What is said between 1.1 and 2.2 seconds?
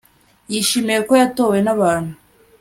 yatowe nabantu